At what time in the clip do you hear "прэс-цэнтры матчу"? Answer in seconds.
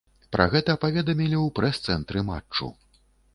1.59-2.73